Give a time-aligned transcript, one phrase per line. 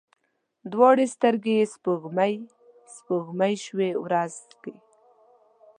[0.73, 2.35] دواړې سترګي یې سپوږمۍ،
[2.95, 4.73] سپوږمۍ شوې ورځ کې